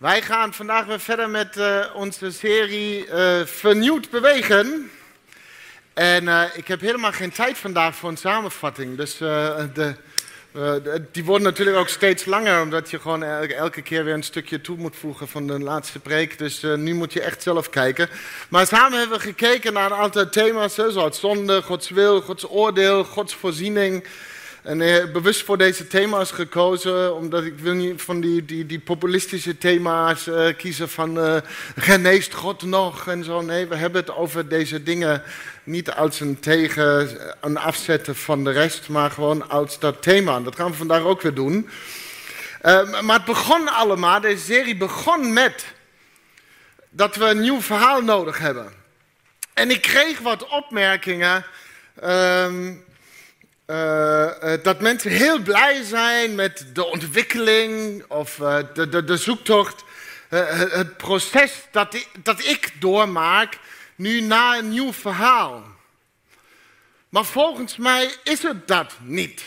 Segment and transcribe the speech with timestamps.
[0.00, 4.90] Wij gaan vandaag weer verder met uh, onze serie uh, Vernieuwd Bewegen.
[5.94, 8.96] En uh, ik heb helemaal geen tijd vandaag voor een samenvatting.
[8.96, 9.94] Dus de,
[11.12, 14.76] die worden natuurlijk ook steeds langer, omdat je gewoon elke keer weer een stukje toe
[14.76, 16.38] moet voegen van de laatste preek.
[16.38, 18.08] Dus nu moet je echt zelf kijken.
[18.48, 23.04] Maar samen hebben we gekeken naar een aantal thema's, zoals zonde, Gods wil, Gods oordeel,
[23.04, 24.04] Gods voorziening.
[24.62, 28.78] En uh, bewust voor deze thema's gekozen, omdat ik wil niet van die, die, die
[28.78, 31.36] populistische thema's uh, kiezen van uh,
[31.76, 33.40] geneest God nog en zo.
[33.40, 35.22] Nee, we hebben het over deze dingen
[35.64, 40.36] niet als een tegen, een afzetten van de rest, maar gewoon als dat thema.
[40.36, 41.68] En dat gaan we vandaag ook weer doen.
[43.02, 45.64] maar het begon allemaal, deze serie begon met
[46.90, 48.72] dat we een nieuw verhaal nodig hebben.
[49.54, 51.44] En ik kreeg wat opmerkingen.
[52.00, 52.72] Ehm,
[53.70, 58.34] uh, dat mensen heel blij zijn met de ontwikkeling of
[58.74, 59.84] de, de, de, zoektocht.
[60.28, 63.58] het proces dat ik, dat ik doormaak
[63.94, 65.64] nu na een nieuw verhaal.
[67.08, 69.42] Maar volgens mij is het dat niet.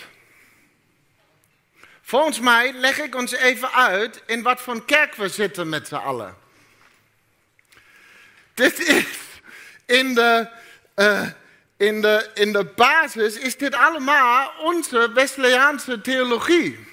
[2.02, 5.96] Volgens mij leg ik ons even uit in wat voor kerk we zitten met z'n
[5.96, 6.36] allen.
[8.54, 9.06] Dit is
[9.86, 10.48] in de
[11.84, 16.88] in de, in de basis is dit allemaal onze Wesleyaanse theologie.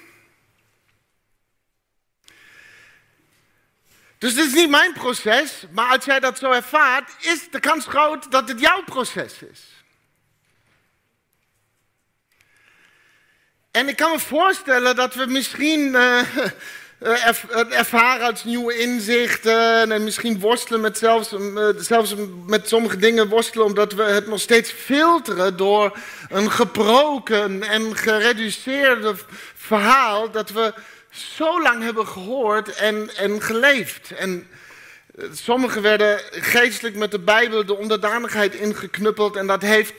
[4.17, 7.85] Dus dit is niet mijn proces, maar als jij dat zo ervaart, is de kans
[7.85, 9.59] groot dat het jouw proces is.
[13.71, 16.21] En ik kan me voorstellen dat we misschien uh,
[17.01, 23.65] ervaren als nieuwe inzichten en misschien worstelen met zelfs, uh, zelfs met sommige dingen worstelen
[23.65, 25.97] omdat we het nog steeds filteren door
[26.29, 29.13] een gebroken en gereduceerde
[29.55, 30.73] verhaal dat we
[31.09, 34.11] zo lang hebben gehoord en, en geleefd.
[34.11, 34.47] En
[35.33, 39.93] Sommigen werden geestelijk met de Bijbel de onderdanigheid ingeknuppeld en dat heeft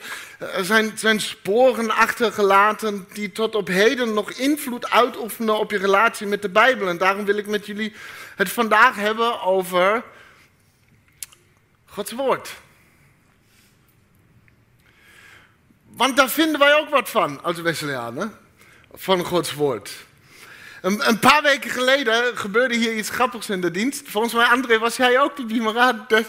[0.51, 6.41] eh, zijn, sporen achtergelaten die tot op heden nog invloed uitoefenen op je relatie met
[6.41, 6.87] de Bijbel.
[6.87, 7.93] En daarom wil ik met jullie
[8.35, 10.03] het vandaag hebben over
[11.85, 12.49] Gods Woord.
[15.95, 18.37] Want daar vinden wij ook wat van als Wesleyanen,
[18.93, 19.91] van Gods Woord.
[20.81, 24.09] Een, paar weken geleden gebeurde hier iets grappigs in de dienst.
[24.09, 26.25] Volgens mij, André, was jij ook de?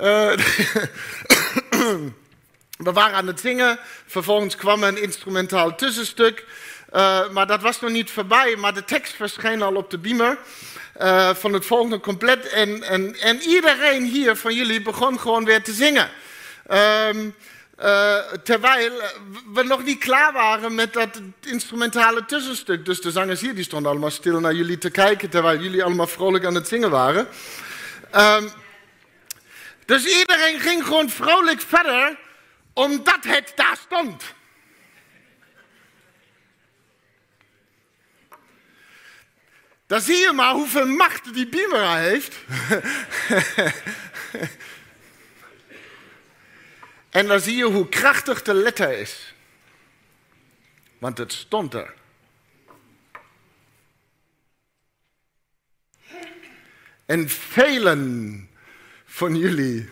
[0.00, 0.32] Uh,
[2.76, 3.78] we waren aan het zingen.
[4.06, 6.44] Vervolgens kwam een instrumentaal tussenstuk.
[6.94, 8.56] Uh, maar dat was nog niet voorbij.
[8.56, 10.38] Maar de tekst verscheen al op de beamer.
[11.00, 12.48] Uh, van het volgende compleet.
[12.48, 16.10] En, en, en iedereen hier van jullie begon gewoon weer te zingen.
[16.70, 17.08] Uh,
[17.82, 18.92] uh, terwijl
[19.52, 22.84] we nog niet klaar waren met dat instrumentale tussenstuk.
[22.84, 26.06] Dus de zangers hier die stonden allemaal stil naar jullie te kijken, terwijl jullie allemaal
[26.06, 27.28] vrolijk aan het zingen waren.
[28.16, 28.50] Um,
[29.84, 32.16] dus iedereen ging gewoon vrolijk verder,
[32.74, 34.34] omdat het daar stond.
[39.86, 42.36] Dan zie je maar hoeveel macht die Bimera heeft.
[47.14, 49.34] En dan zie je hoe krachtig de letter is.
[50.98, 51.94] Want het stond er.
[57.06, 58.48] En velen
[59.04, 59.88] van jullie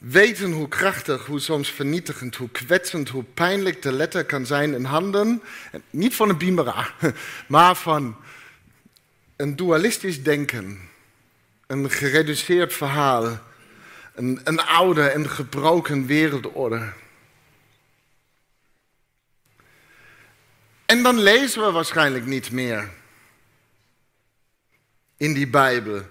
[0.00, 4.84] weten hoe krachtig, hoe soms vernietigend, hoe kwetsend, hoe pijnlijk de letter kan zijn in
[4.84, 5.42] handen.
[5.90, 6.90] Niet van een bimera,
[7.48, 8.16] maar van
[9.36, 10.88] een dualistisch denken.
[11.66, 13.40] Een gereduceerd verhaal
[14.20, 16.92] een, een oude en gebroken wereldorde.
[20.86, 22.90] En dan lezen we waarschijnlijk niet meer
[25.16, 26.02] in die Bijbel.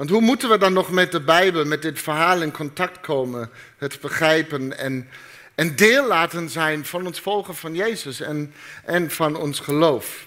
[0.00, 3.50] Want hoe moeten we dan nog met de Bijbel, met dit verhaal in contact komen,
[3.78, 5.08] het begrijpen en,
[5.54, 10.26] en deel laten zijn van ons volgen van Jezus en, en van ons geloof?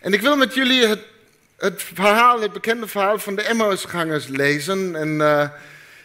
[0.00, 1.00] En ik wil met jullie het,
[1.56, 4.96] het verhaal, het bekende verhaal van de Emmausgangers lezen.
[4.96, 5.48] En uh,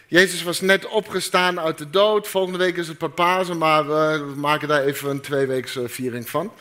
[0.06, 2.28] Jezus was net opgestaan uit de dood.
[2.28, 6.52] Volgende week is het Papazen, maar we maken daar even een tweeweekse viering van.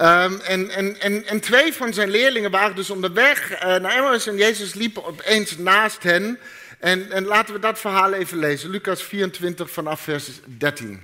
[0.00, 4.26] Um, en, en, en, en, twee van zijn leerlingen waren dus onderweg uh, naar Emmaus
[4.26, 6.38] en Jezus liep opeens naast hen.
[6.78, 8.70] En, en laten we dat verhaal even lezen.
[8.70, 11.02] Lucas 24 vanaf vers 13.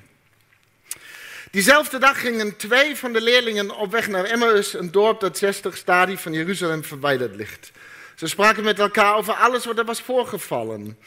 [1.51, 5.77] Diezelfde dag gingen twee van de leerlingen op weg naar Emmaus, een dorp dat 60
[5.77, 7.71] stadie van Jeruzalem verwijderd ligt.
[8.17, 10.99] Ze spraken met elkaar over alles wat er was voorgevallen.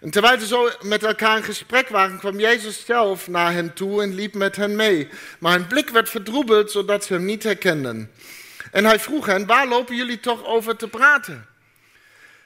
[0.00, 4.02] En terwijl ze zo met elkaar in gesprek waren, kwam Jezus zelf naar hen toe
[4.02, 5.08] en liep met hen mee.
[5.38, 8.10] Maar hun blik werd verdroebeld, zodat ze hem niet herkenden.
[8.72, 11.46] En hij vroeg hen, waar lopen jullie toch over te praten?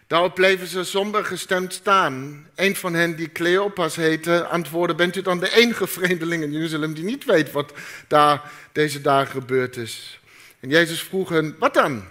[0.06, 2.46] Daarop bleven ze somber gestemd staan.
[2.54, 6.94] Een van hen, die Cleopas heette, antwoordde: Bent u dan de enige vreemdeling in Jeruzalem
[6.94, 7.72] die niet weet wat
[8.08, 10.20] daar deze dagen gebeurd is?
[10.60, 12.04] En Jezus vroeg hen: Wat dan?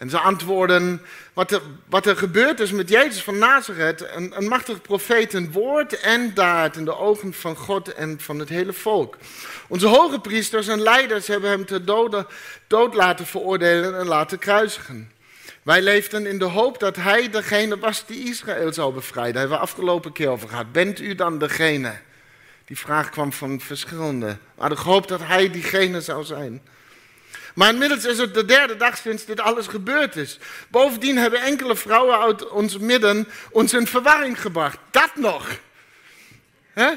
[0.00, 1.02] En ze antwoorden:
[1.32, 5.52] Wat er, wat er gebeurd is met Jezus van Nazareth, een, een machtig profeet, een
[5.52, 9.16] woord en daad in de ogen van God en van het hele volk.
[9.68, 12.26] Onze hoge priesters en leiders hebben hem te doden,
[12.66, 15.12] dood laten veroordelen en laten kruisigen.
[15.62, 19.32] Wij leefden in de hoop dat hij degene was die Israël zou bevrijden.
[19.32, 20.72] Daar hebben we afgelopen keer over gehad.
[20.72, 21.92] Bent u dan degene?
[22.64, 24.26] Die vraag kwam van verschillende.
[24.26, 26.62] We hadden gehoopt dat hij diegene zou zijn.
[27.54, 30.38] Maar inmiddels is het de derde dag sinds dit alles gebeurd is.
[30.68, 34.78] Bovendien hebben enkele vrouwen uit ons midden ons in verwarring gebracht.
[34.90, 35.48] Dat nog.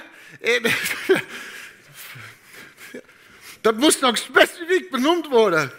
[3.61, 5.71] Dat moest nog specifiek benoemd worden.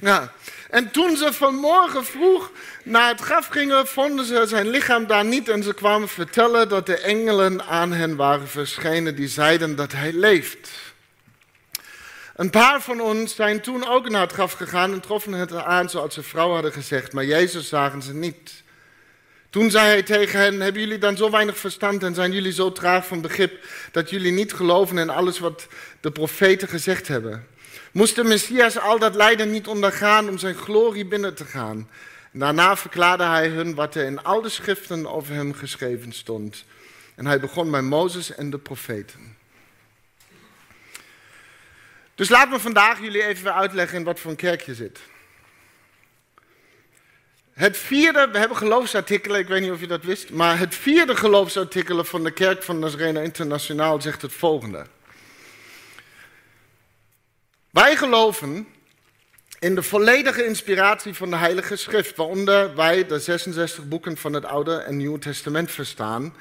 [0.00, 0.32] Ja.
[0.70, 2.50] En toen ze vanmorgen vroeg
[2.84, 5.48] naar het graf gingen, vonden ze zijn lichaam daar niet.
[5.48, 10.12] En ze kwamen vertellen dat de engelen aan hen waren verschenen die zeiden dat hij
[10.12, 10.70] leeft.
[12.36, 15.90] Een paar van ons zijn toen ook naar het graf gegaan en troffen het aan
[15.90, 18.62] zoals ze vrouw hadden gezegd, maar Jezus zagen ze niet.
[19.50, 22.72] Toen zei hij tegen hen, hebben jullie dan zo weinig verstand en zijn jullie zo
[22.72, 25.66] traag van begrip dat jullie niet geloven in alles wat
[26.00, 27.46] de profeten gezegd hebben?
[27.92, 31.88] Moest de Messias al dat lijden niet ondergaan om zijn glorie binnen te gaan?
[32.32, 36.64] Daarna verklaarde hij hun wat er in al de schriften over hem geschreven stond.
[37.14, 39.31] En hij begon bij Mozes en de profeten.
[42.22, 45.00] Dus laat me vandaag jullie even uitleggen in wat voor een kerk je zit.
[47.52, 51.16] Het vierde, we hebben geloofsartikelen, ik weet niet of je dat wist, maar het vierde
[51.16, 54.86] geloofsartikel van de Kerk van Nazarena Internationaal zegt het volgende.
[57.70, 58.66] Wij geloven
[59.58, 64.44] in de volledige inspiratie van de Heilige Schrift, waaronder wij de 66 boeken van het
[64.44, 66.34] Oude en Nieuwe Testament verstaan,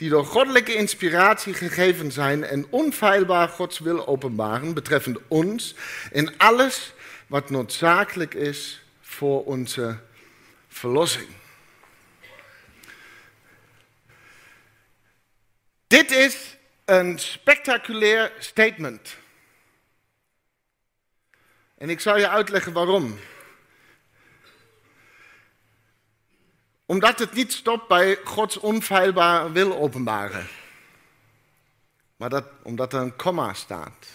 [0.00, 5.74] die door goddelijke inspiratie gegeven zijn en onfeilbaar Gods wil openbaren betreffend ons
[6.12, 6.92] in alles
[7.26, 9.98] wat noodzakelijk is voor onze
[10.68, 11.28] verlossing.
[15.86, 19.16] Dit is een spectaculair statement.
[21.78, 23.18] En ik zal je uitleggen waarom.
[26.90, 30.48] Omdat het niet stopt bij Gods onfeilbare wil openbaren.
[32.16, 34.06] Maar dat, omdat er een komma staat.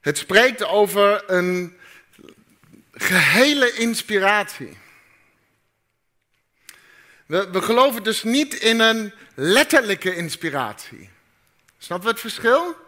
[0.00, 1.78] Het spreekt over een
[2.92, 4.78] gehele inspiratie.
[7.26, 11.10] We, geloven dus niet in een letterlijke inspiratie.
[11.78, 12.83] Snap je het verschil?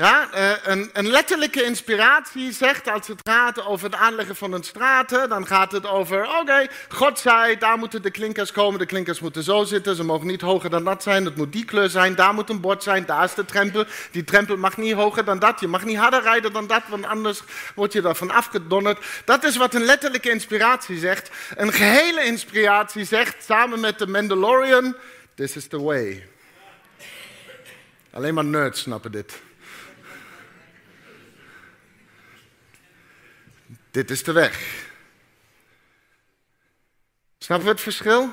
[0.00, 4.62] Ja, eh, een, een, letterlijke inspiratie zegt als het gaat over het aanleggen van een
[4.62, 9.20] straat, dan gaat het over, oké, God zei, daar moeten de klinkers komen, de klinkers
[9.20, 12.14] moeten zo zitten, ze mogen niet hoger dan dat zijn, het moet die kleur zijn,
[12.14, 15.38] daar moet een bord zijn, daar is de trempel, die trempel mag niet hoger dan
[15.38, 17.42] dat, je mag niet harder rijden dan dat, want anders
[17.74, 19.04] word je daarvan afgedonnerd.
[19.24, 21.30] Dat is wat een letterlijke inspiratie zegt.
[21.56, 24.96] Een gehele inspiratie zegt, samen met de Mandalorian,
[25.34, 26.26] this is the way.
[28.10, 29.48] Alleen maar nerds snappen dit.
[33.90, 34.88] Dit is de weg.
[37.38, 38.32] Snap je het verschil?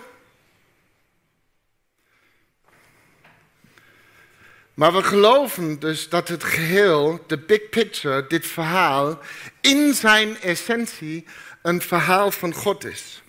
[4.74, 9.20] Maar we geloven dus dat het geheel, de big picture, dit verhaal,
[9.62, 11.26] in zijn essentie
[11.62, 13.22] een verhaal van God is.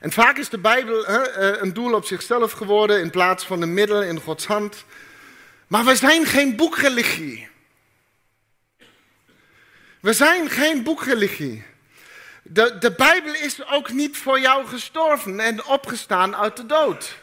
[0.00, 3.74] En vaak is de Bijbel eh, een doel op zichzelf geworden in plaats van een
[3.74, 4.84] middel in Gods hand.
[5.66, 7.48] Maar we zijn geen boekreligie.
[10.02, 11.64] We zijn geen boekreligie.
[12.42, 17.18] De, de Bijbel is ook niet voor jou gestorven en opgestaan uit de dood.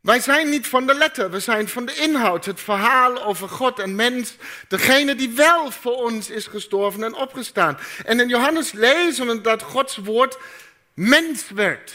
[0.00, 3.78] Wij zijn niet van de letter, we zijn van de inhoud, het verhaal over God
[3.78, 4.36] en mens,
[4.68, 7.78] degene die wel voor ons is gestorven en opgestaan.
[8.04, 10.38] En in Johannes lezen we dat Gods woord
[10.94, 11.94] mens werd.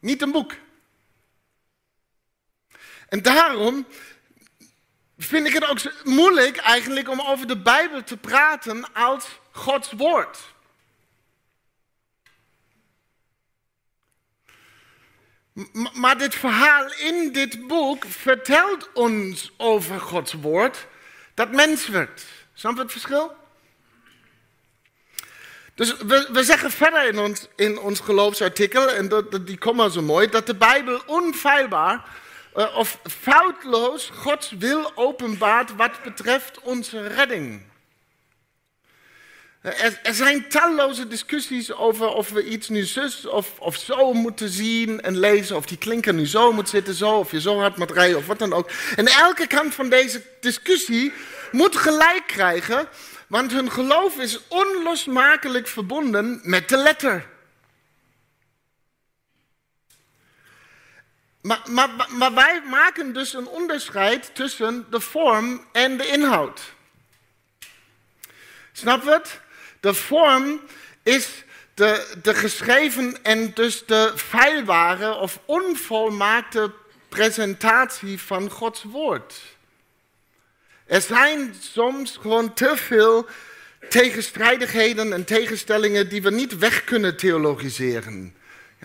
[0.00, 0.52] Niet een boek.
[3.08, 3.86] En daarom
[5.26, 10.38] vind ik het ook moeilijk eigenlijk om over de Bijbel te praten als Gods woord.
[15.92, 20.86] Maar dit verhaal in dit boek vertelt ons over Gods woord
[21.34, 22.24] dat mens werd.
[22.54, 23.40] Snap je het verschil?
[25.74, 30.28] Dus we, zeggen verder in ons, in ons geloofsartikel, en dat, die komen zo mooi,
[30.28, 32.04] dat de Bijbel onfeilbaar
[32.56, 37.62] uh, of foutloos Gods wil openbaart wat betreft onze redding.
[39.62, 44.48] Er, er, zijn talloze discussies over of we iets nu zus of, of zo moeten
[44.48, 45.56] zien en lezen.
[45.56, 47.18] Of die klinker nu zo moet zitten, zo.
[47.18, 48.70] Of je zo hard moet rijden of wat dan ook.
[48.96, 51.12] En elke kant van deze discussie
[51.52, 52.88] moet gelijk krijgen.
[53.26, 57.26] Want hun geloof is onlosmakelijk verbonden met de letter.
[61.42, 66.60] Maar, maar, maar wij maken dus een onderscheid tussen de vorm en de inhoud.
[68.72, 69.40] Snap je het?
[69.80, 70.60] De vorm
[71.02, 71.44] is
[71.74, 76.72] de, de geschreven en dus de feilbare of onvolmaakte
[77.08, 79.40] presentatie van Gods woord.
[80.86, 83.26] Er zijn soms gewoon te veel
[83.88, 88.34] tegenstrijdigheden en tegenstellingen die we niet weg kunnen theologiseren.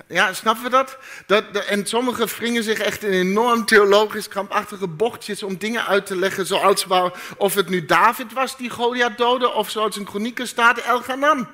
[0.08, 0.98] Ja, snappen we dat?
[1.26, 6.16] dat en sommigen wringen zich echt in enorm theologisch krampachtige bochtjes om dingen uit te
[6.16, 10.48] leggen, zoals waar, of het nu David was die Goliath doodde, of zoals in Chronieken
[10.48, 11.48] staat Elganan.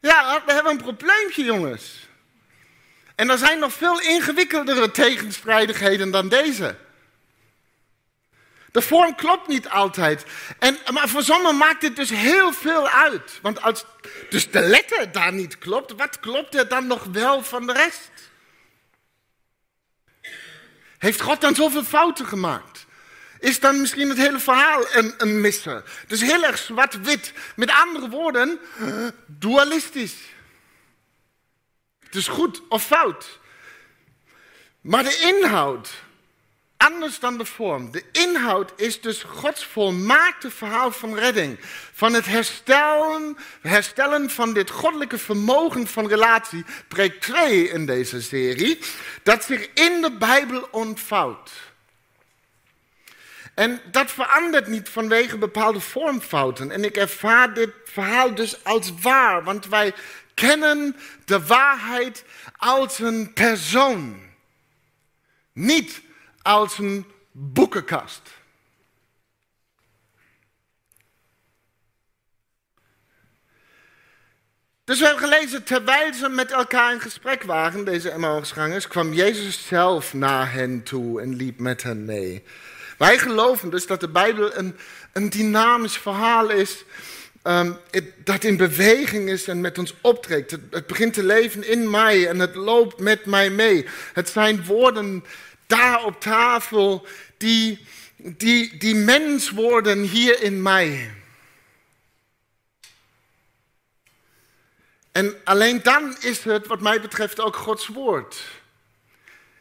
[0.00, 2.08] Ja, we hebben een probleempje, jongens.
[3.14, 6.76] En er zijn nog veel ingewikkeldere tegenstrijdigheden dan deze.
[8.74, 10.24] De vorm klopt niet altijd.
[10.58, 13.38] En, maar voor sommigen maakt dit dus heel veel uit.
[13.42, 13.84] Want als
[14.30, 18.10] dus de letter daar niet klopt, wat klopt er dan nog wel van de rest?
[20.98, 22.86] Heeft God dan zoveel fouten gemaakt?
[23.38, 25.82] Is dan misschien het hele verhaal een, een misser?
[26.06, 27.32] Dus heel erg zwart-wit.
[27.56, 28.60] Met andere woorden,
[29.26, 30.16] dualistisch.
[32.04, 33.38] Het is goed of fout.
[34.80, 36.03] Maar de inhoud
[36.84, 37.90] anders dan de vorm.
[37.90, 41.58] De inhoud is dus Gods volmaakte verhaal van redding.
[41.92, 46.64] Van het herstellen, herstellen van dit goddelijke vermogen van relatie.
[46.88, 48.78] Preek 2 in deze serie.
[49.22, 51.50] Dat zich in de Bijbel ontvouwt.
[53.54, 56.70] En dat verandert niet vanwege bepaalde vormfouten.
[56.70, 59.44] En ik ervaar dit verhaal dus als waar.
[59.44, 59.94] Want wij
[60.34, 62.24] kennen de waarheid
[62.56, 64.22] als een persoon.
[65.52, 66.02] Niet
[66.44, 68.22] als een boekenkast.
[74.84, 79.66] Dus we hebben gelezen, terwijl ze met elkaar in gesprek waren, deze Emmausgangers, kwam Jezus
[79.66, 82.42] zelf naar hen toe en liep met hen mee.
[82.98, 84.76] Wij geloven dus dat de Bijbel een,
[85.12, 86.84] een dynamisch verhaal is,
[87.42, 87.76] um,
[88.24, 90.50] dat in beweging is en met ons optrekt.
[90.50, 93.86] Het, het begint te leven in mij en het loopt met mij mee.
[94.12, 95.24] Het zijn woorden
[95.66, 97.06] daar op tafel,
[97.36, 101.14] die, die, die mens worden hier in mij.
[105.12, 108.44] En alleen dan is het, wat mij betreft, ook Gods woord.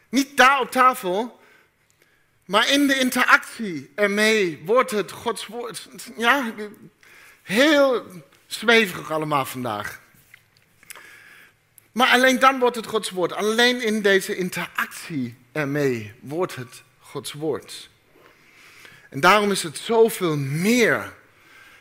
[0.09, 1.39] Niet daar op tafel,
[2.45, 5.89] maar in de interactie ermee wordt het Gods woord.
[6.17, 6.53] Ja,
[7.41, 8.05] heel
[8.47, 10.01] zweverig allemaal vandaag.
[11.91, 13.33] Maar alleen dan wordt het Gods woord.
[13.33, 17.89] Alleen in deze interactie ermee wordt het Gods woord.
[19.09, 21.13] En daarom is het zoveel meer,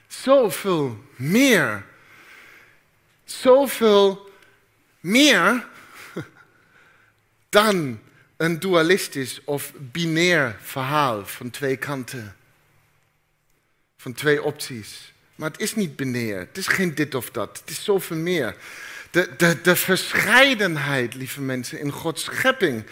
[0.06, 1.84] zoveel meer,
[3.24, 4.30] zoveel
[5.00, 5.66] meer
[7.48, 8.00] dan
[8.36, 12.36] een dualistisch of binair verhaal van twee kanten,
[13.96, 15.12] van twee opties.
[15.34, 18.56] Maar het is niet binair, het is geen dit of dat, het is zoveel meer.
[19.10, 22.84] De, de, de verscheidenheid, lieve mensen, in Gods schepping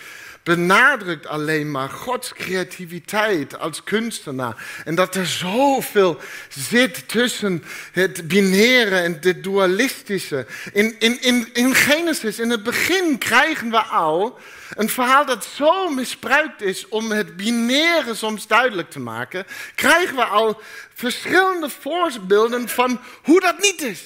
[0.43, 4.83] benadrukt alleen maar Gods creativiteit als kunstenaar.
[4.85, 10.47] En dat er zoveel zit tussen het binaire en het dualistische.
[10.73, 14.39] In, in, in, in Genesis, in het begin krijgen we al
[14.75, 19.47] een verhaal dat zo misbruikt is om het binaire soms duidelijk te maken.
[19.75, 20.61] Krijgen we al
[20.95, 24.03] verschillende voorbeelden van hoe dat niet is.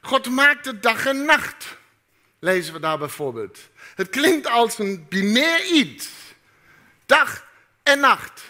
[0.00, 1.78] God maakte dag en nacht
[2.40, 3.58] lezen we daar bijvoorbeeld.
[3.94, 6.08] Het klinkt als een binair iets.
[7.06, 7.46] Dag
[7.82, 8.42] en nacht.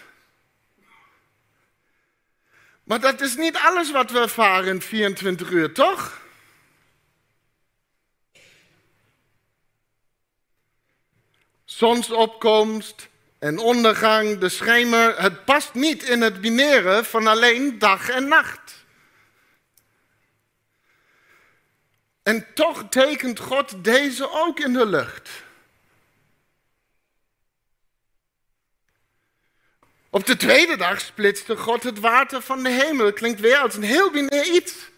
[2.83, 6.21] Maar dat is niet alles wat we ervaren in 24 uur, toch?
[11.65, 18.27] Zonsopkomst en ondergang, de schemer, het past niet in het binaire van alleen dag en
[18.27, 18.80] nacht.
[22.23, 25.29] En toch tekent God deze ook in de lucht.
[30.09, 33.13] Op de tweede dag splitste God het water van de hemel.
[33.13, 34.89] Klinkt weer als een heel binair iets.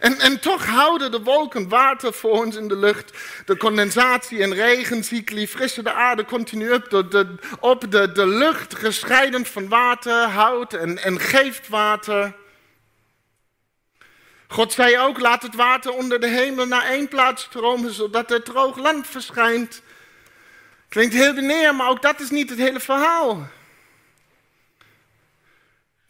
[0.00, 3.18] En, en toch houden de wolken water voor ons in de lucht.
[3.46, 6.90] De condensatie en regencycli frissen de aarde continu op.
[6.90, 12.34] De, de, op de, de lucht gescheiden van water, hout en, en geeft water.
[14.50, 18.42] God zei ook, laat het water onder de hemel naar één plaats stromen, zodat er
[18.42, 19.82] droog land verschijnt.
[20.88, 23.48] Klinkt heel neer, maar ook dat is niet het hele verhaal.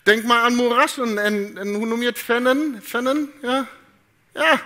[0.03, 2.19] Denk maar aan moerassen en, en hoe noem je het?
[2.19, 2.81] Vennen?
[2.83, 3.33] Vennen?
[3.43, 3.67] Ja?
[4.33, 4.63] Ja.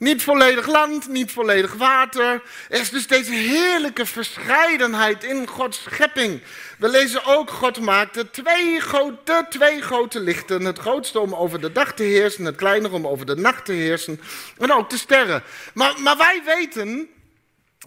[0.00, 2.42] Niet volledig land, niet volledig water.
[2.68, 6.42] Er is dus deze heerlijke verscheidenheid in Gods schepping.
[6.78, 10.64] We lezen ook, God maakte twee grote, twee grote lichten.
[10.64, 13.72] Het grootste om over de dag te heersen, het kleinere om over de nacht te
[13.72, 14.20] heersen.
[14.58, 15.42] En ook de sterren.
[15.74, 17.08] Maar, maar wij weten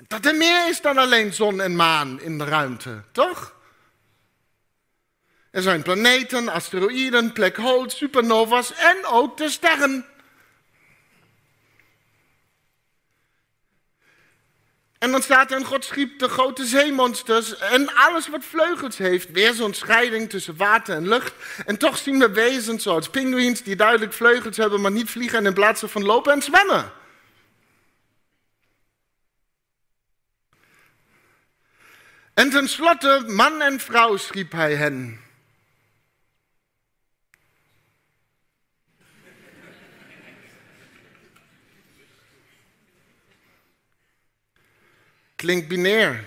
[0.08, 3.56] dat er meer is dan alleen zon en maan in de ruimte, toch?
[5.52, 10.06] Er zijn planeten, asteroïden, black holes, supernova's en ook de sterren.
[15.04, 19.32] En dan staat er, en God schiep de grote zeemonsters en alles wat vleugels heeft.
[19.32, 21.34] Weer zo'n scheiding tussen water en lucht.
[21.66, 25.46] En toch zien we wezens zoals pinguïns die duidelijk vleugels hebben, maar niet vliegen en
[25.46, 26.92] in plaats van lopen en zwemmen.
[32.34, 35.23] En tenslotte, man en vrouw schiep hij hen.
[45.44, 46.26] Klinkt binair.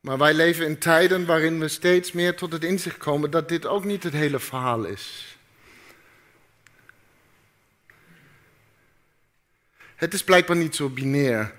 [0.00, 3.66] Maar wij leven in tijden waarin we steeds meer tot het inzicht komen dat dit
[3.66, 5.36] ook niet het hele verhaal is.
[9.96, 11.54] Het is blijkbaar niet zo binair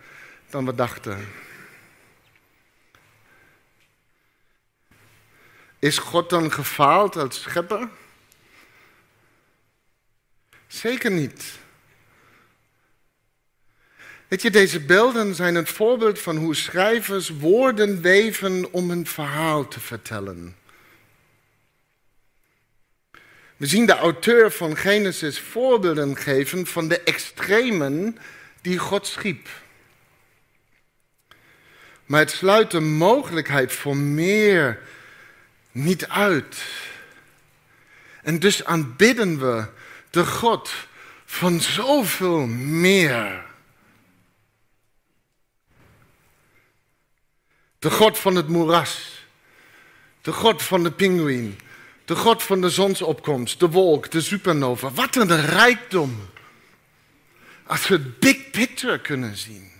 [0.50, 1.28] dan we dachten.
[5.80, 7.90] Is God dan gefaald als schepper?
[10.68, 11.66] Zeker niet.
[14.28, 19.68] Weet je, deze beelden zijn een voorbeeld van hoe schrijvers woorden weven om een verhaal
[19.68, 20.56] te vertellen.
[23.58, 28.18] We zien de auteur van Genesis voorbeelden geven van de extremen
[28.62, 29.48] die God schiep.
[32.06, 34.80] Maar het sluit de mogelijkheid voor meer
[35.72, 36.64] niet uit.
[38.24, 39.66] En dus aanbidden we
[40.10, 40.74] de God
[41.26, 43.47] van zoveel meer.
[47.80, 49.26] De God van het moeras.
[50.22, 51.60] De God van de pinguïn.
[52.06, 54.92] De God van de zonsopkomst, de wolk, de supernova.
[54.92, 56.30] Wat een rijkdom.
[57.66, 59.72] Als we het big picture kunnen zien.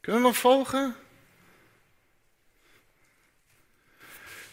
[0.00, 0.96] Kunnen we volgen?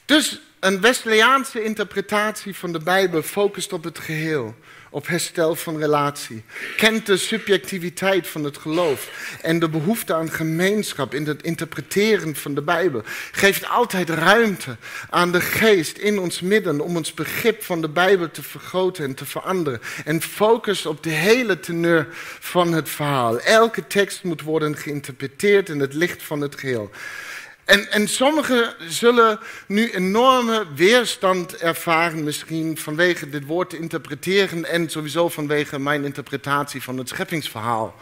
[0.06, 4.56] Dus een Wesleyaanse interpretatie van de Bijbel focust op het geheel
[4.90, 6.44] op herstel van relatie.
[6.78, 9.10] Kent de subjectiviteit van het geloof
[9.42, 13.02] en de behoefte aan gemeenschap in het interpreteren van de Bijbel.
[13.32, 14.78] Geeft altijd ruimte
[15.10, 19.14] aan de geest in ons midden om ons begrip van de Bijbel te vergroten en
[19.14, 19.82] te veranderen.
[20.06, 22.08] En focus op de hele teneur
[22.40, 23.40] van het verhaal.
[23.40, 26.92] Elke tekst moet worden geïnterpreteerd in het licht van het geheel.
[27.66, 34.90] En, en sommigen zullen nu enorme weerstand ervaren, misschien vanwege dit woord te interpreteren en
[34.90, 37.96] sowieso vanwege mijn interpretatie van het scheppingsverhaal.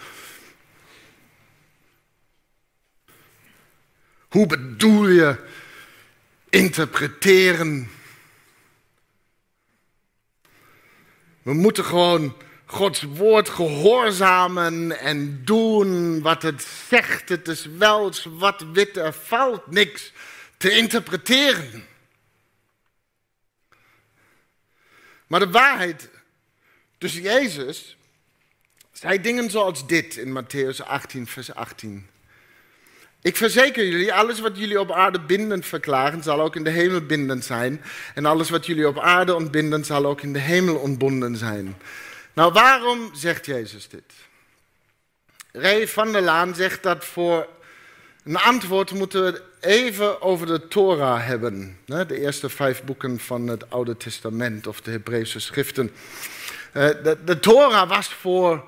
[4.30, 5.36] Hoe bedoel je
[6.50, 7.90] interpreteren?
[11.42, 12.36] We moeten gewoon
[12.72, 17.30] Gods woord gehoorzamen en doen wat het zegt.
[17.30, 20.12] Het is wel zwart-wit, er valt niks
[20.58, 21.86] te interpreteren.
[25.28, 26.10] Maar de waarheid
[26.98, 27.98] tussen Jezus
[28.92, 32.08] zei dingen zoals dit in Matthäus 18, vers 18.
[33.22, 37.06] Ik verzeker jullie, alles wat jullie op aarde bindend verklaren, zal ook in de hemel
[37.06, 37.82] bindend zijn.
[38.14, 41.76] En alles wat jullie op aarde ontbinden, zal ook in de hemel ontbonden zijn.
[42.34, 44.14] Nou, waarom zegt Jezus dit?
[45.52, 47.48] Ray van der Laan zegt dat voor
[48.24, 51.78] een antwoord moeten we even over de Torah hebben.
[51.86, 55.92] De eerste vijf boeken van het Oude Testament of de Hebreeuwse schriften.
[56.72, 58.66] Eh, de, de Torah was voor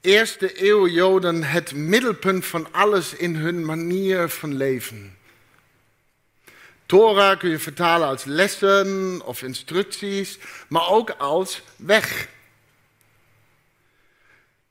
[0.00, 5.16] eerste eeuw Joden het middelpunt van alles in hun manier van leven.
[6.86, 12.28] Torah kun je vertalen als lessen of instructies, maar ook als weg.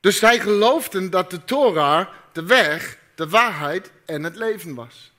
[0.00, 5.12] Dus zij geloofden dat de Torah de weg, de waarheid en het leven was.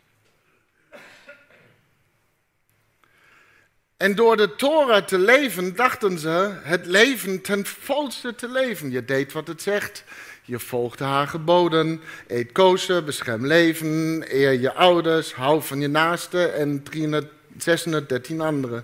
[3.97, 8.91] En door de Torah te leven, dachten ze het leven ten volste te leven.
[8.91, 10.03] Je deed wat het zegt.
[10.43, 12.01] Je volgde haar geboden.
[12.27, 14.23] Eet kozen, bescherm leven.
[14.27, 15.33] Eer je ouders.
[15.33, 16.45] Hou van je naaste.
[16.45, 16.83] En
[17.57, 18.83] 613 andere.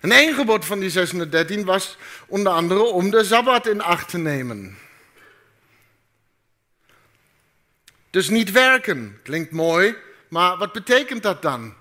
[0.00, 1.96] En één van die 613 was
[2.26, 4.76] onder andere om de Sabbat in acht te nemen.
[8.12, 9.20] Dus niet werken.
[9.22, 9.96] Klinkt mooi,
[10.28, 11.74] maar wat betekent dat dan?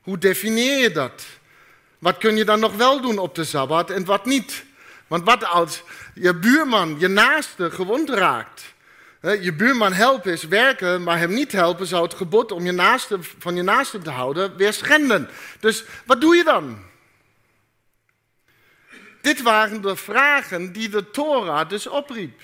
[0.00, 1.26] Hoe definieer je dat?
[1.98, 4.64] Wat kun je dan nog wel doen op de Sabbat en wat niet?
[5.06, 5.82] Want wat als
[6.14, 8.74] je buurman, je naaste, gewond raakt?
[9.20, 13.18] Je buurman helpen is werken, maar hem niet helpen zou het gebod om je naaste,
[13.38, 15.28] van je naaste te houden weer schenden.
[15.60, 16.78] Dus wat doe je dan?
[19.20, 22.40] Dit waren de vragen die de Torah dus opriep.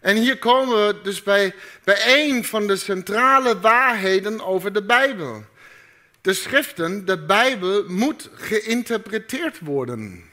[0.00, 5.44] En hier komen we dus bij, bij een van de centrale waarheden over de Bijbel.
[6.20, 10.28] De schriften, de Bijbel, moet geïnterpreteerd worden.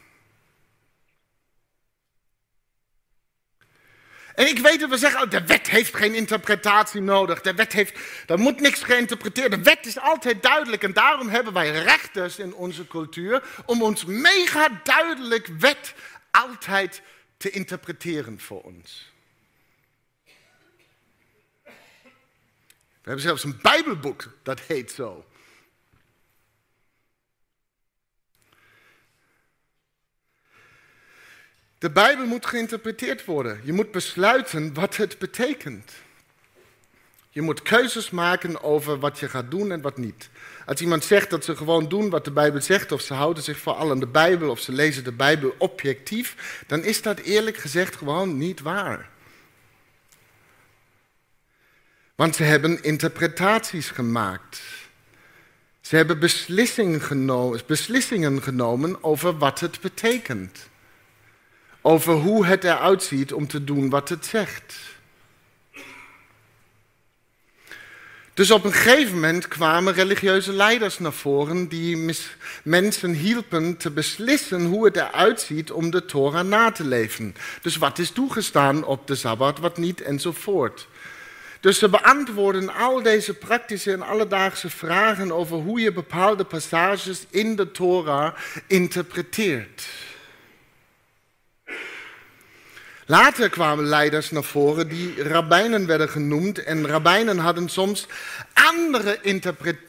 [4.35, 7.41] En ik weet dat we zeggen, oh, de wet heeft geen interpretatie nodig.
[7.41, 9.51] De wet heeft, er moet niks geïnterpreteerd.
[9.51, 14.05] De wet is altijd duidelijk en daarom hebben wij rechters in onze cultuur om ons
[14.05, 15.93] mega duidelijk wet
[16.31, 17.01] altijd
[17.37, 19.13] te interpreteren voor ons.
[23.05, 25.25] We hebben zelfs een Bijbelboek dat heet zo.
[31.77, 33.61] De Bijbel moet geïnterpreteerd worden.
[33.63, 35.91] Je moet besluiten wat het betekent.
[37.29, 40.29] Je moet keuzes maken over wat je gaat doen en wat niet.
[40.65, 43.57] Als iemand zegt dat ze gewoon doen wat de Bijbel zegt, of ze houden zich
[43.57, 47.95] vooral aan de Bijbel, of ze lezen de Bijbel objectief, dan is dat eerlijk gezegd
[47.95, 49.13] gewoon niet waar.
[52.15, 54.61] Want ze hebben interpretaties gemaakt.
[55.81, 57.01] Ze hebben beslissingen
[58.41, 60.69] genomen, over wat het betekent.
[61.81, 64.75] Over hoe het eruit ziet om te doen wat het zegt.
[68.33, 72.15] Dus op een gegeven moment kwamen religieuze leiders naar voren die
[72.63, 77.35] mensen hielpen te beslissen hoe het eruit ziet om de Torah na te leven.
[77.61, 80.87] Dus wat is toegestaan op de Sabbat, wat niet enzovoort.
[81.65, 87.55] Dus ze beantwoorden al deze praktische en alledaagse vragen over hoe je bepaalde passages in
[87.55, 88.35] de Torah
[88.67, 89.87] interpreteert.
[93.05, 96.63] Later kwamen leiders naar voren die rabbijnen werden genoemd.
[96.63, 98.07] En rabbijnen hadden soms
[98.65, 99.19] andere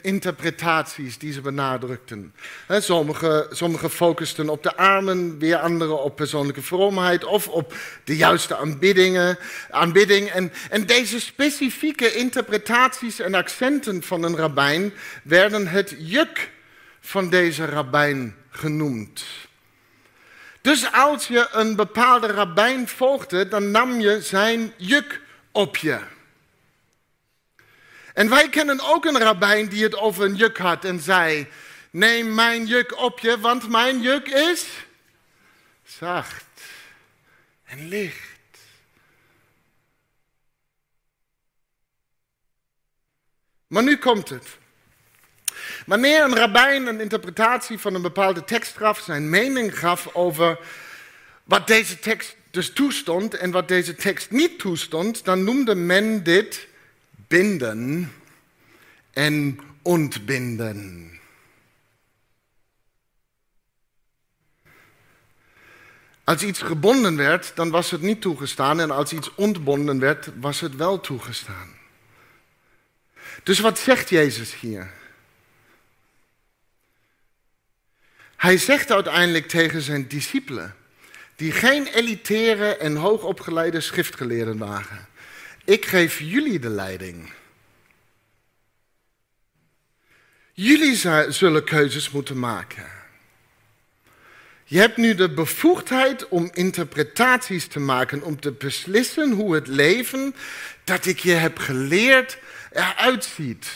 [0.01, 2.35] interpretaties die ze benadrukten.
[2.69, 8.57] Sommige, sommige focusten op de armen, weer andere op persoonlijke vroomheid of op de juiste
[8.57, 9.39] aanbiddingen,
[9.71, 10.29] aanbidding.
[10.29, 16.51] En, en deze specifieke interpretaties en accenten van een rabbijn werden het juk
[17.01, 19.25] van deze rabbijn genoemd.
[20.61, 25.21] Dus als je een bepaalde rabbijn volgde, dan nam je zijn juk
[25.53, 25.99] op je.
[28.17, 31.47] En wij kennen ook een rabbijn die het over een juk had en zei:
[31.91, 34.67] Neem mijn juk op je, want mijn juk is
[35.85, 36.45] zacht
[37.65, 38.59] en licht.
[43.67, 44.47] Maar nu komt het.
[45.87, 50.59] Wanneer een rabbijn een interpretatie van een bepaalde tekst gaf, zijn mening gaf over
[51.45, 56.69] wat deze tekst dus toestond en wat deze tekst niet toestond, dan noemde men dit
[57.27, 58.13] binden
[59.13, 61.11] en ontbinden.
[66.25, 70.61] Als iets gebonden werd, dan was het niet toegestaan en als iets ontbonden werd, was
[70.61, 71.75] het wel toegestaan.
[73.43, 74.93] Dus wat zegt Jezus hier?
[78.37, 80.75] Hij zegt uiteindelijk tegen zijn discipelen,
[81.37, 85.09] die geen elitaire en hoogopgeleide schriftgeleerden waren.
[85.67, 87.33] Ik geef jullie de leiding.
[90.53, 90.97] Jullie
[91.33, 92.87] zullen keuzes moeten maken.
[94.65, 100.35] Je hebt nu de bevoegdheid om interpretaties te maken, om te beslissen hoe het leven
[100.85, 102.39] dat ik je heb geleerd
[102.73, 103.73] eruit ziet.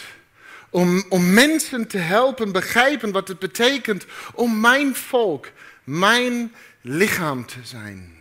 [0.71, 5.51] Om, om mensen te helpen begrijpen wat het betekent om mijn volk,
[5.85, 8.20] mijn lichaam te zijn.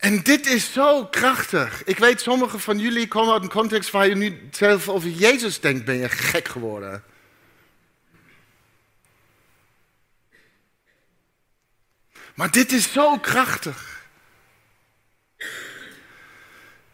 [0.00, 1.84] En dit is zo krachtig.
[1.84, 5.60] Ik weet, sommigen van jullie komen uit een context waar je nu zelf over Jezus
[5.60, 7.04] denkt, ben je gek geworden.
[12.34, 13.89] Maar dit is zo krachtig.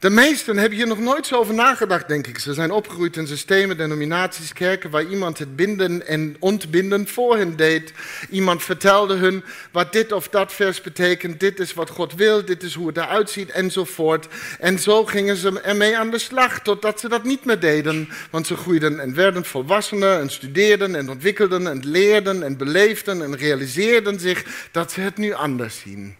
[0.07, 2.39] De meesten hebben hier nog nooit zo over nagedacht, denk ik.
[2.39, 7.57] Ze zijn opgegroeid in systemen, denominaties, kerken waar iemand het binden en ontbinden voor hen
[7.57, 7.93] deed.
[8.31, 11.41] Iemand vertelde hun wat dit of dat vers betekent.
[11.41, 14.27] Dit is wat God wil, dit is hoe het eruit ziet enzovoort.
[14.61, 18.09] En zo gingen ze ermee aan de slag totdat ze dat niet meer deden.
[18.31, 23.37] Want ze groeiden en werden volwassenen en studeerden en ontwikkelden en leerden en beleefden en
[23.37, 26.17] realiseerden zich dat ze het nu anders zien.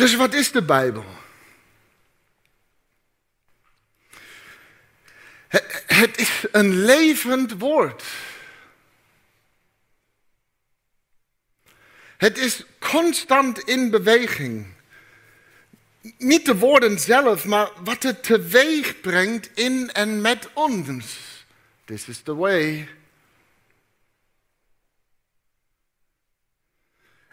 [0.00, 1.04] Dus wat is de Bijbel?
[5.86, 8.04] Het is een levend woord.
[12.16, 14.66] Het is constant in beweging.
[16.18, 21.18] Niet de woorden zelf, maar wat het teweeg brengt in en met ons.
[21.84, 22.88] This is the way.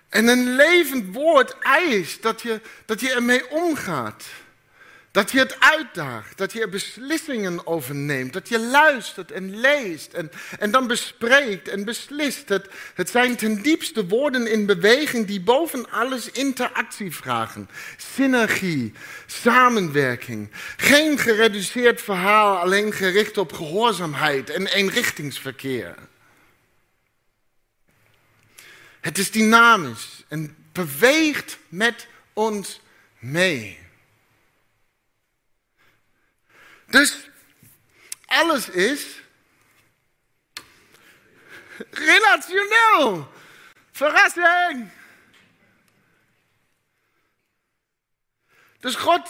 [0.09, 4.23] En een levend woord eist dat je, dat je ermee omgaat.
[5.11, 10.13] Dat je het uitdaagt, dat je er beslissingen over neemt, dat je luistert en leest
[10.13, 12.49] en, en dan bespreekt en beslist.
[12.49, 17.69] Het, het zijn ten diepste woorden in beweging die boven alles interactie vragen.
[18.15, 18.93] Synergie,
[19.25, 20.49] samenwerking.
[20.77, 25.95] Geen gereduceerd verhaal alleen gericht op gehoorzaamheid en eenrichtingsverkeer.
[29.07, 32.81] Het is dynamisch en beweegt met ons
[33.19, 33.79] mee.
[36.85, 37.29] Dus
[38.25, 39.21] alles is
[41.91, 43.31] relationeel.
[43.91, 44.89] Verrassing!
[48.79, 49.21] Dus God,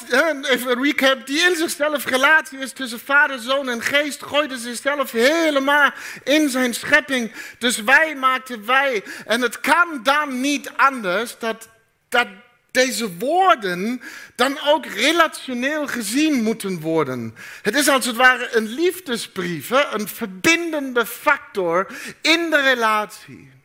[0.50, 5.12] even een recap, die in zichzelf relatie is tussen vader, zoon en geest, gooide zichzelf
[5.12, 5.92] helemaal
[6.24, 7.34] in zijn schepping.
[7.60, 9.04] Dus wij maakten wij.
[9.26, 11.70] En het kan dan niet anders dat,
[12.10, 12.28] dat
[12.72, 14.02] deze woorden
[14.36, 17.36] dan ook relationeel gezien moeten worden.
[17.62, 21.88] Het is als het ware een liefdesbrief, een verbindende factor
[22.22, 23.57] in de relatie.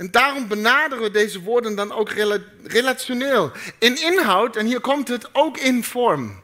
[0.00, 2.10] En daarom benaderen we deze woorden dan ook
[2.64, 3.52] relationeel.
[3.78, 6.42] In inhoud, en hier komt het ook in vorm.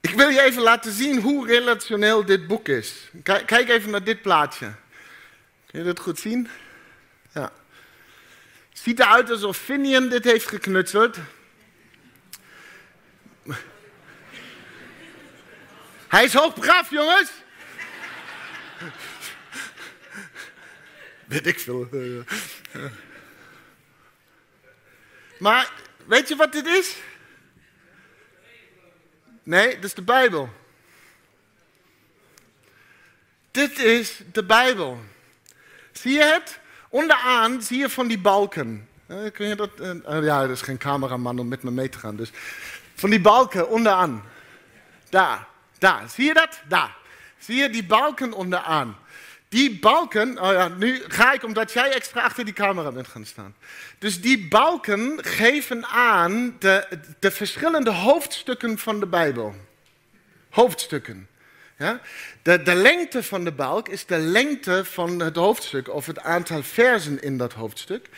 [0.00, 3.10] Ik wil je even laten zien hoe relationeel dit boek is.
[3.22, 4.74] Kijk even naar dit plaatje.
[5.66, 6.48] Kun je dat goed zien?
[7.34, 7.52] Ja.
[8.72, 11.16] Ziet eruit alsof Finian dit heeft geknutseld.
[16.08, 17.44] Hij is hoogbraaf, jongens.
[21.26, 21.88] Weet ik veel.
[25.38, 25.72] Maar
[26.06, 26.96] weet je wat dit is?
[29.42, 30.52] Nee, dit is de Bijbel.
[33.50, 35.00] Dit is de Bijbel.
[35.92, 36.58] Zie je het?
[36.88, 38.88] Onderaan zie je van die balken.
[39.08, 39.70] Uh, kun je dat?
[39.80, 42.16] Uh, ja, er is geen cameraman om met me mee te gaan.
[42.16, 42.30] Dus
[42.94, 44.24] van die balken onderaan.
[45.08, 45.46] Daar,
[45.78, 46.08] daar.
[46.08, 46.60] Zie je dat?
[46.68, 46.96] Daar.
[47.46, 48.96] Zie je die balken onderaan?
[49.48, 53.24] Die balken, oh ja, nu ga ik omdat jij extra achter die camera bent gaan
[53.24, 53.54] staan.
[53.98, 59.54] Dus die balken geven aan de, de verschillende hoofdstukken van de Bijbel.
[60.50, 61.28] Hoofdstukken.
[61.78, 62.00] Ja?
[62.42, 66.62] De, de lengte van de balk is de lengte van het hoofdstuk of het aantal
[66.62, 68.08] versen in dat hoofdstuk.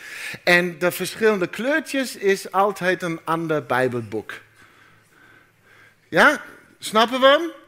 [0.44, 4.32] En de verschillende kleurtjes is altijd een ander Bijbelboek.
[6.08, 6.42] Ja,
[6.78, 7.66] snappen we hem?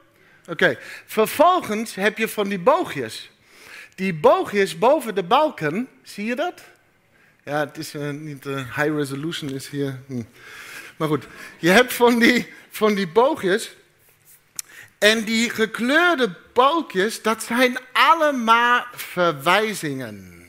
[0.51, 3.31] Oké, vervolgens heb je van die boogjes.
[3.95, 6.61] Die boogjes boven de balken, zie je dat?
[7.45, 10.01] Ja, het is uh, niet uh, high resolution is hier.
[10.07, 10.23] Hm.
[10.97, 11.27] Maar goed,
[11.59, 13.77] je hebt van die, van die boogjes.
[14.99, 20.47] En die gekleurde balkjes, dat zijn allemaal verwijzingen.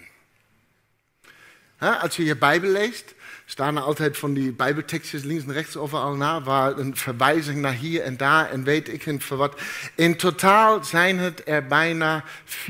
[1.77, 3.13] als je je Bijbel leest,
[3.51, 7.73] staan er altijd van die Bijbeltekstjes links en rechts overal na, waar een verwijzing naar
[7.73, 9.61] hier en daar en weet ik in voor wat.
[9.95, 12.63] In totaal zijn het er bijna 64.000.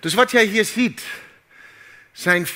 [0.00, 1.02] Dus wat jij hier ziet,
[2.12, 2.52] zijn 64.000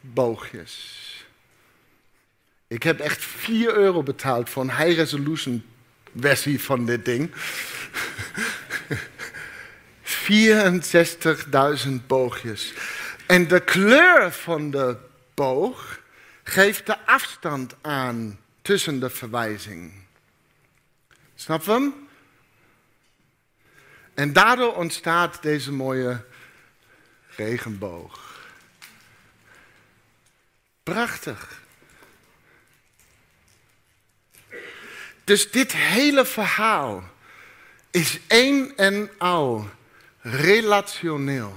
[0.00, 0.94] boogjes.
[2.66, 5.64] Ik heb echt 4 euro betaald voor een high resolution
[6.20, 7.30] versie van dit ding.
[10.26, 12.72] 64.000 boogjes.
[13.26, 14.96] En de kleur van de
[15.34, 16.00] boog
[16.42, 19.92] geeft de afstand aan tussen de verwijzing.
[21.34, 21.94] Snap je hem?
[24.14, 26.24] En daardoor ontstaat deze mooie
[27.36, 28.40] regenboog.
[30.82, 31.60] Prachtig.
[35.24, 37.10] Dus dit hele verhaal
[37.90, 39.70] is één en al
[40.30, 41.56] relationeel.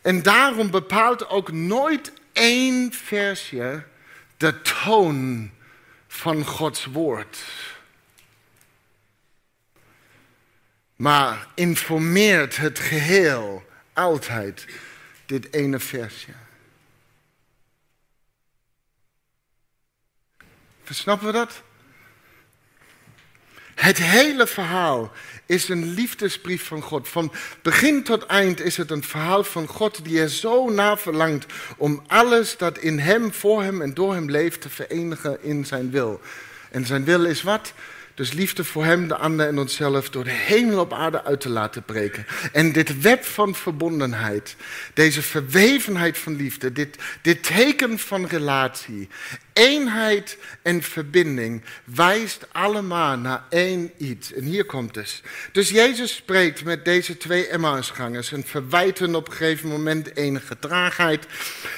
[0.00, 3.84] En daarom bepaalt ook nooit één versje
[4.36, 5.50] de toon
[6.06, 7.38] van Gods woord.
[10.96, 14.66] Maar informeert het geheel altijd
[15.26, 16.32] dit ene versje.
[20.82, 21.62] Versnappen we dat?
[23.74, 25.12] Het hele verhaal
[25.46, 27.08] is een liefdesbrief van God.
[27.08, 27.32] Van
[27.62, 32.02] begin tot eind is het een verhaal van God die er zo naar verlangt om
[32.06, 36.20] alles dat in Hem, voor Hem en door Hem leeft te verenigen in Zijn wil.
[36.70, 37.72] En Zijn wil is wat?
[38.14, 41.48] Dus liefde voor hem, de ander en onszelf door de hemel op aarde uit te
[41.48, 42.26] laten breken.
[42.52, 44.56] En dit web van verbondenheid,
[44.94, 49.08] deze verwevenheid van liefde, dit, dit teken van relatie,
[49.52, 54.32] eenheid en verbinding wijst allemaal naar één iets.
[54.32, 55.22] En hier komt het.
[55.52, 60.58] Dus Jezus spreekt met deze twee Emmausgangers en verwijt hen op een gegeven moment enige
[60.58, 61.26] traagheid.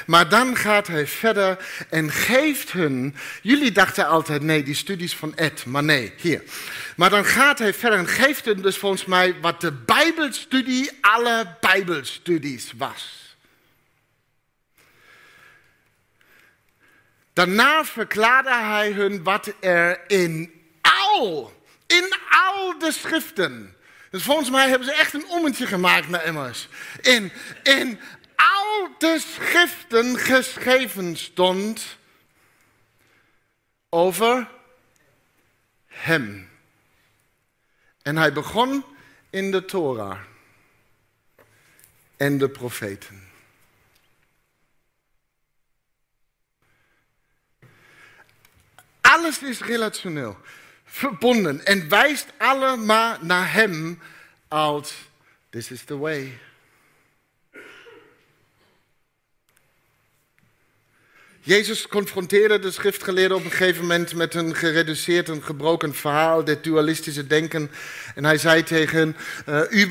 [0.07, 1.59] Maar dan gaat hij verder
[1.91, 3.15] en geeft hun.
[3.43, 6.43] Jullie dachten altijd, nee, die studies van Ed, maar nee, hier.
[6.97, 11.57] Maar dan gaat hij verder en geeft hun dus volgens mij wat de Bijbelstudie alle
[11.61, 13.24] Bijbelstudies was.
[17.35, 21.53] Daarna verklaarde hij hun wat er in al,
[21.87, 23.77] in al de schriften.
[24.11, 26.69] Dus volgens mij hebben ze echt een ommetje gemaakt naar Emmers.
[27.01, 28.01] In, in
[28.37, 31.99] al de schriften geschreven stond
[33.89, 34.49] over
[35.87, 36.49] hem.
[38.03, 38.85] En hij begon
[39.31, 40.19] in de Torah
[42.17, 43.24] en de profeten.
[49.19, 50.37] Alles is relationeel,
[50.85, 54.01] verbonden en wijst allemaal naar Hem
[54.49, 54.95] als
[55.51, 56.39] this is the way.
[61.41, 66.65] Jezus confronteerde de schriftgeleerden op een gegeven moment met een gereduceerd en gebroken verhaal, dit
[66.65, 67.71] dualistische denken.
[68.15, 69.17] En hij zei tegen hen,
[69.71, 69.89] uh, u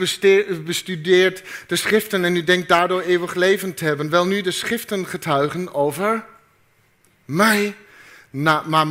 [0.64, 4.10] bestudeert de schriften en u denkt daardoor eeuwig leven te hebben.
[4.10, 6.26] Wel nu de schriften getuigen over
[7.26, 7.76] mij.
[8.30, 8.88] Nou, maar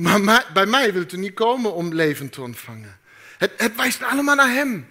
[0.00, 2.98] maar bij mij wilt u niet komen om leven te ontvangen.
[3.38, 4.88] Het, het wijst allemaal naar hem.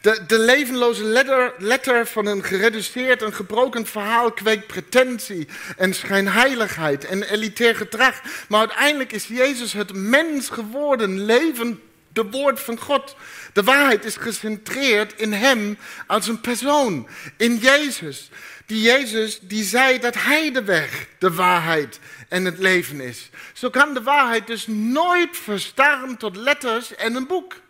[0.00, 7.04] De, de levenloze letter, letter, van een gereduceerd en gebroken verhaal kweekt pretentie en schijnheiligheid
[7.04, 8.20] en elitair gedrag.
[8.48, 11.80] Maar uiteindelijk is Jezus het mens geworden, leven,
[12.12, 13.16] de woord van God.
[13.52, 18.30] De waarheid is gecentreerd in Hem als een persoon, in Jezus.
[18.66, 21.98] Die Jezus die zei dat Hij de weg, de waarheid
[22.32, 23.30] en het leven is.
[23.52, 27.60] Zo kan de waarheid dus nooit verstarren tot letters en een boek.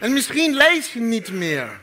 [0.00, 1.80] En misschien lees je niet meer.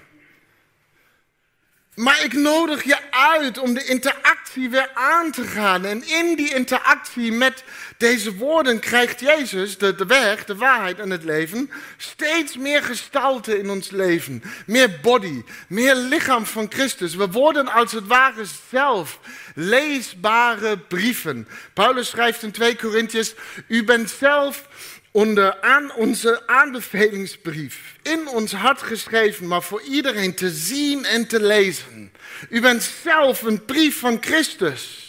[1.96, 5.86] Maar ik nodig je uit om de interactie weer aan te gaan.
[5.86, 7.64] En in die interactie met
[7.98, 13.70] deze woorden krijgt Jezus, de, weg, de waarheid en het leven, steeds meer gestalte in
[13.70, 14.44] ons leven.
[14.66, 17.16] Meer body, meer lichaam van Christus.
[17.16, 19.20] We worden als het ware zelf
[19.56, 21.48] leesbare brieven.
[21.74, 23.34] Paulus schrijft in 2 Korintiërs,
[23.68, 24.68] u bent zelf
[25.14, 31.42] onder aan onze aanbevelingsbrief in ons hart geschreven, maar voor iedereen te zien en te
[31.42, 32.12] lezen.
[32.50, 35.02] U bent zelf een brief van Christus.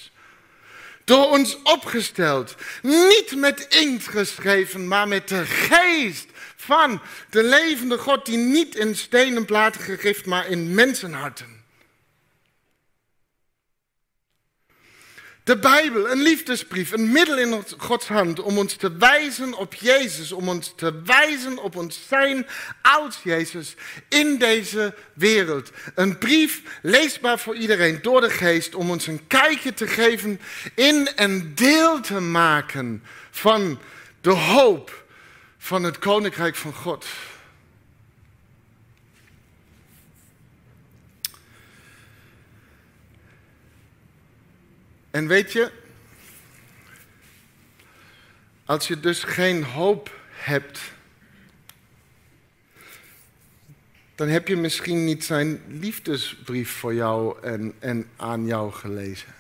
[1.05, 2.55] Door ons opgesteld.
[2.83, 8.97] Niet met inkt geschreven, maar met de geest van de levende God die niet in
[8.97, 11.54] stenen platen gegrift, maar in mensenharten.
[15.45, 20.33] De Bijbel, een liefdesbrief, een middel in Gods hand om ons te wijzen op Jezus,
[20.33, 22.47] om ons te wijzen op ons zijn
[22.83, 23.75] als Jezus
[24.09, 25.71] in deze wereld.
[25.95, 30.41] Een brief leesbaar voor iedereen door de geest om ons een kijkje te geven
[30.75, 33.81] in en deel te maken van
[34.21, 35.05] de hoop
[35.59, 37.07] van het Koninkrijk van God.
[45.15, 45.73] En weet je,
[48.65, 50.81] als je dus geen hoop hebt,
[54.15, 59.35] dan heb je misschien niet zijn liefdesbrief voor jou en, en aan jou gelezen.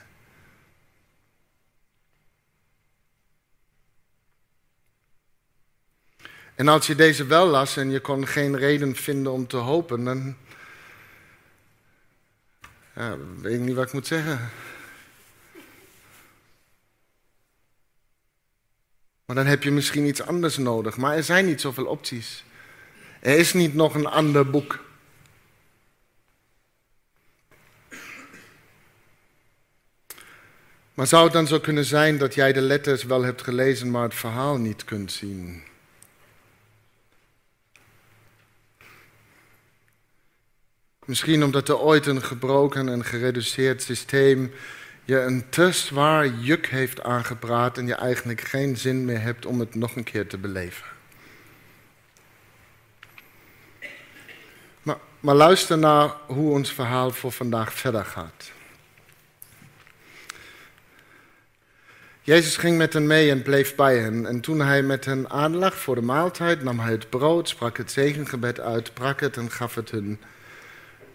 [6.54, 10.04] En als je deze wel las en je kon geen reden vinden om te hopen,
[10.04, 10.36] dan
[13.40, 14.50] weet ik niet wat ik moet zeggen.
[19.24, 20.96] Maar dan heb je misschien iets anders nodig.
[20.96, 22.44] Maar er zijn niet zoveel opties.
[23.20, 24.84] Er is niet nog een ander boek.
[30.94, 34.02] Maar zou het dan zo kunnen zijn dat jij de letters wel hebt gelezen, maar
[34.02, 35.62] het verhaal niet kunt zien?
[41.04, 44.52] Misschien omdat er ooit een gebroken en gereduceerd systeem
[45.04, 49.60] je een te zwaar juk heeft aangepraat en je eigenlijk geen zin meer hebt om
[49.60, 50.86] het nog een keer te beleven.
[54.82, 58.52] Maar, maar luister naar hoe ons verhaal voor vandaag verder gaat.
[62.26, 64.26] Jezus ging met hen mee en bleef bij hen.
[64.26, 67.90] En toen hij met hen aanlag voor de maaltijd, nam hij het brood, sprak het
[67.90, 70.20] zegengebed uit, brak het en gaf het hun.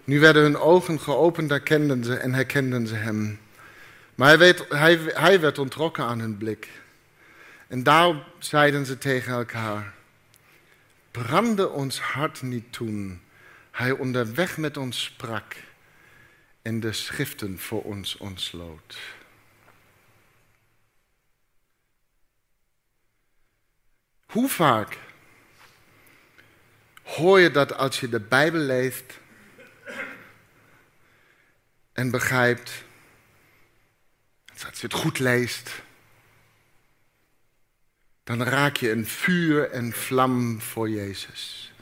[0.03, 3.39] Nu werden hun ogen geopend herkenden ze, en herkenden ze hem.
[4.19, 6.69] Maar hij werd, hij, hij werd ontrokken aan hun blik.
[7.67, 9.93] En daar zeiden ze tegen elkaar:
[11.11, 13.21] Brandde ons hart niet toen
[13.71, 15.55] hij onderweg met ons sprak
[16.61, 18.97] en de schriften voor ons ontsloot.
[24.25, 24.97] Hoe vaak
[27.03, 29.19] hoor je dat als je de Bijbel leest
[31.93, 32.87] en begrijpt,
[34.65, 35.81] als je het goed leest,
[38.23, 41.73] dan raak je een vuur en vlam voor Jezus.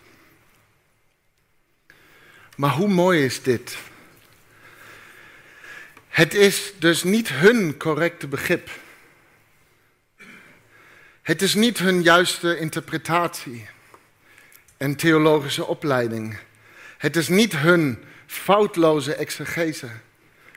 [2.55, 3.77] Maar hoe mooi is dit?
[6.07, 8.69] Het is dus niet hun correcte begrip.
[11.21, 13.67] Het is niet hun juiste interpretatie
[14.77, 16.37] en theologische opleiding.
[16.97, 19.89] Het is niet hun foutloze exegese.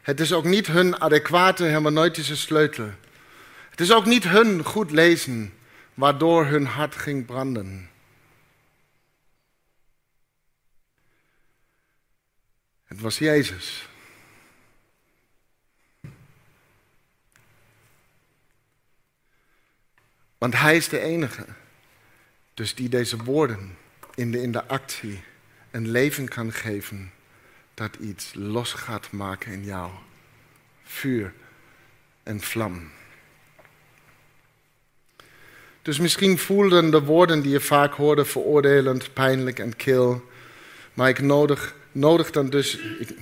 [0.01, 2.91] Het is ook niet hun adequate hermeneutische sleutel.
[3.71, 5.55] Het is ook niet hun goed lezen,
[5.95, 7.91] waardoor hun hart ging branden.
[12.85, 13.89] Het was Jezus.
[20.39, 21.47] Want Hij is de enige,
[22.55, 23.77] dus die deze woorden
[24.15, 25.23] in de, in de actie
[25.71, 27.13] een leven kan geven
[27.81, 29.91] dat iets los gaat maken in jou.
[30.83, 31.33] Vuur
[32.23, 32.91] en vlam.
[35.83, 40.29] Dus misschien voelden de woorden die je vaak hoorde veroordelend, pijnlijk en kil.
[40.95, 43.15] Maar ik nodig, nodig dan dus, ik,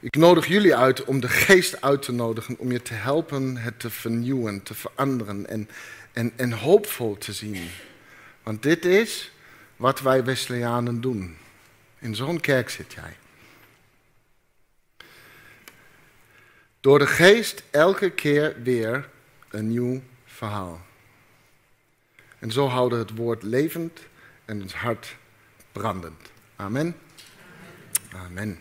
[0.00, 3.80] ik nodig jullie uit om de geest uit te nodigen, om je te helpen het
[3.80, 5.68] te vernieuwen, te veranderen en,
[6.12, 7.68] en, en hoopvol te zien.
[8.42, 9.32] Want dit is
[9.76, 11.36] wat wij Wesleyanen doen.
[11.98, 13.16] In zo'n kerk zit jij.
[16.86, 19.08] Door de geest elke keer weer
[19.50, 20.80] een nieuw verhaal.
[22.38, 24.00] En zo houden het woord levend
[24.44, 25.16] en het hart
[25.72, 26.30] brandend.
[26.56, 26.96] Amen.
[28.12, 28.58] Amen.